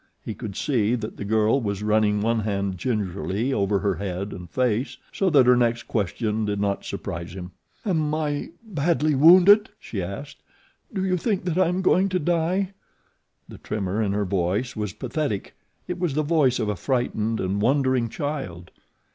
[0.25, 4.49] He could see that the girl was running one hand gingerly over her head and
[4.49, 7.51] face, so that her next question did not surprise him.
[7.85, 10.37] "Am I badly wounded?" she asked.
[10.91, 12.73] "Do you think that I am going to die?"
[13.47, 15.53] The tremor in her voice was pathetic
[15.87, 18.71] it was the voice of a frightened and wondering child.